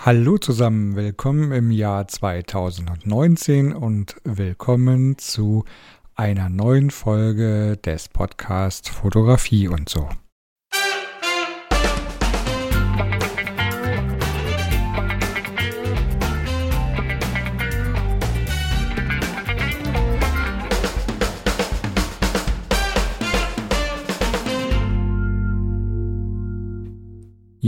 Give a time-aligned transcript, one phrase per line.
[0.00, 5.64] Hallo zusammen, willkommen im Jahr 2019 und willkommen zu
[6.14, 10.08] einer neuen Folge des Podcasts Fotografie und so.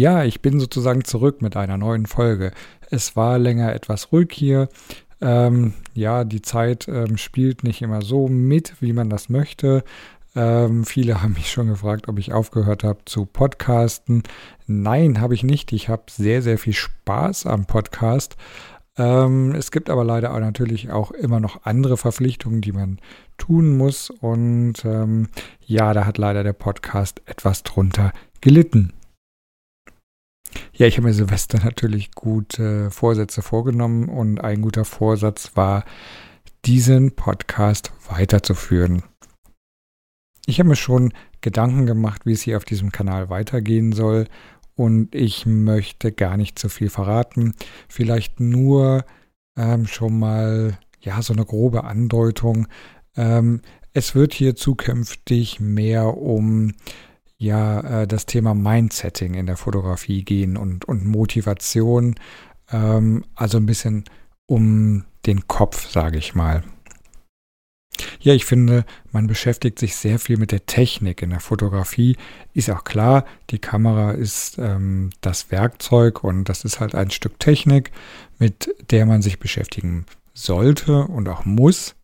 [0.01, 2.53] Ja, ich bin sozusagen zurück mit einer neuen Folge.
[2.89, 4.71] Es war länger etwas ruhig hier.
[5.21, 9.85] Ähm, ja, die Zeit ähm, spielt nicht immer so mit, wie man das möchte.
[10.35, 14.23] Ähm, viele haben mich schon gefragt, ob ich aufgehört habe zu podcasten.
[14.67, 15.71] Nein, habe ich nicht.
[15.71, 18.39] Ich habe sehr, sehr viel Spaß am Podcast.
[18.97, 23.01] Ähm, es gibt aber leider auch natürlich auch immer noch andere Verpflichtungen, die man
[23.37, 24.09] tun muss.
[24.09, 25.29] Und ähm,
[25.67, 28.95] ja, da hat leider der Podcast etwas drunter gelitten.
[30.73, 35.85] Ja, ich habe mir Silvester natürlich gute Vorsätze vorgenommen und ein guter Vorsatz war,
[36.65, 39.03] diesen Podcast weiterzuführen.
[40.47, 44.27] Ich habe mir schon Gedanken gemacht, wie es hier auf diesem Kanal weitergehen soll
[44.75, 47.55] und ich möchte gar nicht zu viel verraten.
[47.89, 49.05] Vielleicht nur
[49.57, 52.67] ähm, schon mal ja so eine grobe Andeutung.
[53.17, 53.61] Ähm,
[53.93, 56.75] es wird hier zukünftig mehr um
[57.41, 62.15] ja äh, das Thema Mindsetting in der Fotografie gehen und, und Motivation,
[62.71, 64.05] ähm, also ein bisschen
[64.47, 66.63] um den Kopf, sage ich mal.
[68.21, 72.17] Ja, ich finde, man beschäftigt sich sehr viel mit der Technik in der Fotografie.
[72.53, 77.39] Ist auch klar, die Kamera ist ähm, das Werkzeug und das ist halt ein Stück
[77.39, 77.91] Technik,
[78.39, 81.95] mit der man sich beschäftigen sollte und auch muss.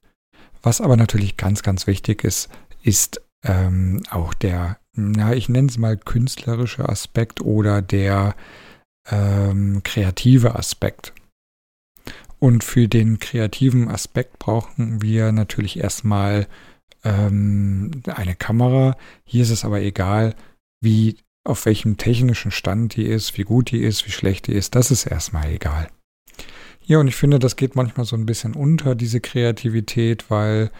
[0.62, 2.48] Was aber natürlich ganz, ganz wichtig ist,
[2.82, 8.34] ist ähm, auch der ja, ich nenne es mal künstlerische Aspekt oder der
[9.10, 11.12] ähm, kreative Aspekt.
[12.38, 16.46] Und für den kreativen Aspekt brauchen wir natürlich erstmal
[17.04, 18.96] ähm, eine Kamera.
[19.24, 20.34] Hier ist es aber egal,
[20.80, 24.74] wie auf welchem technischen Stand die ist, wie gut die ist, wie schlecht die ist,
[24.74, 25.88] das ist erstmal egal.
[26.84, 30.70] Ja, und ich finde, das geht manchmal so ein bisschen unter, diese Kreativität, weil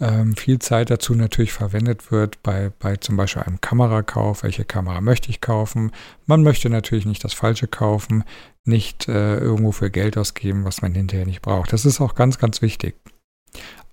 [0.00, 4.42] ähm, viel Zeit dazu natürlich verwendet wird bei, bei zum Beispiel einem Kamerakauf.
[4.42, 5.92] Welche Kamera möchte ich kaufen?
[6.26, 8.24] Man möchte natürlich nicht das Falsche kaufen,
[8.64, 11.72] nicht äh, irgendwo für Geld ausgeben, was man hinterher nicht braucht.
[11.72, 12.96] Das ist auch ganz, ganz wichtig.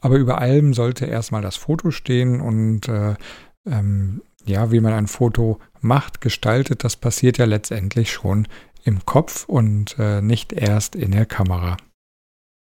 [0.01, 3.15] Aber über allem sollte erstmal das Foto stehen und äh,
[3.65, 8.47] ähm, ja, wie man ein Foto macht, gestaltet, das passiert ja letztendlich schon
[8.83, 11.77] im Kopf und äh, nicht erst in der Kamera.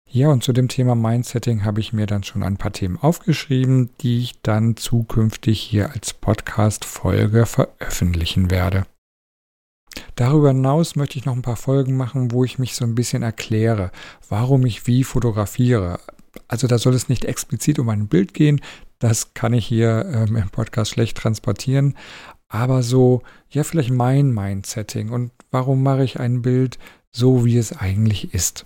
[0.08, 3.90] Ja, und zu dem Thema Mindsetting habe ich mir dann schon ein paar Themen aufgeschrieben,
[4.00, 8.86] die ich dann zukünftig hier als Podcast-Folge veröffentlichen werde.
[10.14, 13.22] Darüber hinaus möchte ich noch ein paar Folgen machen, wo ich mich so ein bisschen
[13.22, 13.90] erkläre,
[14.28, 15.98] warum ich wie fotografiere.
[16.48, 18.60] Also da soll es nicht explizit um ein Bild gehen,
[18.98, 21.96] das kann ich hier ähm, im Podcast schlecht transportieren,
[22.48, 26.78] aber so, ja, vielleicht mein Mindsetting und warum mache ich ein Bild
[27.12, 28.64] so, wie es eigentlich ist.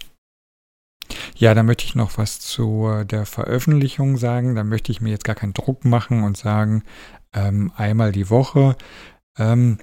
[1.37, 4.55] Ja, da möchte ich noch was zu der Veröffentlichung sagen.
[4.55, 6.83] Da möchte ich mir jetzt gar keinen Druck machen und sagen,
[7.33, 8.77] ähm, einmal die Woche.
[9.39, 9.79] Ähm,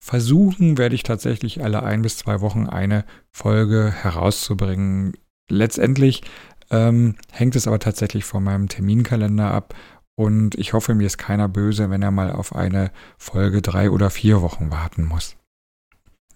[0.00, 5.14] versuchen werde ich tatsächlich alle ein bis zwei Wochen eine Folge herauszubringen.
[5.48, 6.22] Letztendlich
[6.70, 9.74] ähm, hängt es aber tatsächlich von meinem Terminkalender ab
[10.18, 14.10] und ich hoffe, mir ist keiner böse, wenn er mal auf eine Folge drei oder
[14.10, 15.36] vier Wochen warten muss.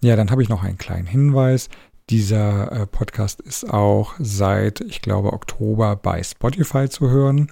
[0.01, 1.69] Ja, dann habe ich noch einen kleinen Hinweis.
[2.09, 7.51] Dieser äh, Podcast ist auch seit, ich glaube, Oktober bei Spotify zu hören.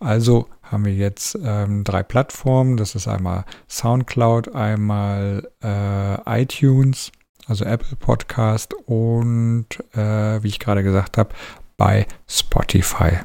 [0.00, 2.76] Also haben wir jetzt ähm, drei Plattformen.
[2.76, 7.12] Das ist einmal SoundCloud, einmal äh, iTunes,
[7.46, 11.34] also Apple Podcast und, äh, wie ich gerade gesagt habe,
[11.76, 13.18] bei Spotify.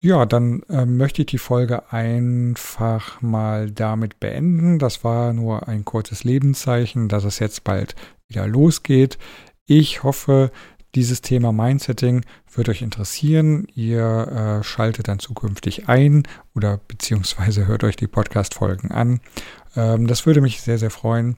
[0.02, 4.78] Ja, dann äh, möchte ich die Folge einfach mal damit beenden.
[4.78, 7.94] Das war nur ein kurzes Lebenszeichen, dass es jetzt bald
[8.26, 9.18] wieder losgeht.
[9.66, 10.52] Ich hoffe,
[10.94, 13.66] dieses Thema Mindsetting wird euch interessieren.
[13.74, 16.22] Ihr äh, schaltet dann zukünftig ein
[16.54, 19.20] oder beziehungsweise hört euch die Podcast-Folgen an.
[19.76, 21.36] Ähm, das würde mich sehr, sehr freuen.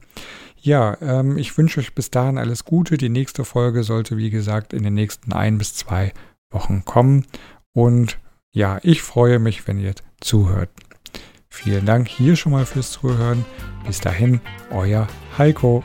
[0.55, 2.95] Ja, ähm, ich wünsche euch bis dahin alles Gute.
[2.95, 6.13] Die nächste Folge sollte, wie gesagt, in den nächsten ein bis zwei
[6.49, 7.27] Wochen kommen.
[7.73, 8.17] Und
[8.53, 10.69] ja, ich freue mich, wenn ihr zuhört.
[11.49, 13.45] Vielen Dank hier schon mal fürs Zuhören.
[13.85, 14.41] Bis dahin,
[14.71, 15.07] euer
[15.37, 15.83] Heiko.